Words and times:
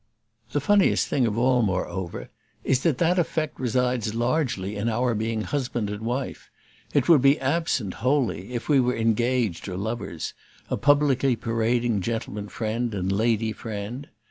The 0.51 0.59
funniest 0.59 1.07
thing 1.09 1.27
of 1.27 1.37
all, 1.37 1.61
moreover, 1.61 2.31
is 2.63 2.81
that 2.81 2.97
that 2.97 3.19
effect 3.19 3.59
resides 3.59 4.15
largely 4.15 4.75
in 4.75 4.89
our 4.89 5.13
being 5.13 5.41
husband 5.43 5.91
and 5.91 6.01
wife 6.01 6.49
it 6.91 7.07
would 7.07 7.21
be 7.21 7.39
absent, 7.39 7.93
wholly, 8.01 8.51
if 8.53 8.67
we 8.67 8.79
were 8.79 8.95
engaged 8.97 9.67
or 9.69 9.77
lovers; 9.77 10.33
a 10.71 10.75
publicly 10.75 11.35
parading 11.35 12.01
gentleman 12.01 12.49
friend 12.49 12.95
and 12.95 13.11
lady 13.11 13.51
friend. 13.51 14.07